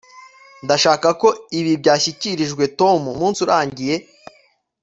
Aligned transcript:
ndashaka 0.65 1.07
ko 1.21 1.27
ibi 1.59 1.71
byashyikirijwe 1.81 2.63
tom 2.79 2.99
umunsi 3.13 3.39
urangiye 3.45 3.95